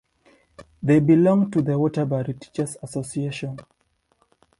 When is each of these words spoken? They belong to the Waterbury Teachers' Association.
They 0.81 0.99
belong 0.99 1.51
to 1.51 1.61
the 1.61 1.77
Waterbury 1.77 2.33
Teachers' 2.33 2.75
Association. 2.81 3.59